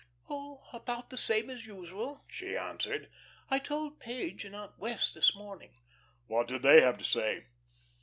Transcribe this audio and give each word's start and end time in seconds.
"Oh, 0.27 0.67
about 0.73 1.11
the 1.11 1.15
same 1.19 1.51
as 1.51 1.67
usual," 1.67 2.25
she 2.27 2.57
answered. 2.57 3.07
"I 3.51 3.59
told 3.59 3.99
Page 3.99 4.43
and 4.45 4.55
Aunt 4.55 4.79
Wess' 4.79 5.13
this 5.13 5.35
morning." 5.35 5.75
"What 6.25 6.47
did 6.47 6.63
they 6.63 6.81
have 6.81 6.97
to 6.97 7.03
say?" 7.05 7.45